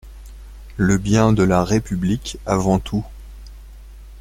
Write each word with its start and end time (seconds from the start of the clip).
Le 0.77 0.97
bien 0.97 1.31
de 1.31 1.43
la 1.43 1.63
République 1.63 2.39
avant 2.47 2.79
tout. 2.79 3.05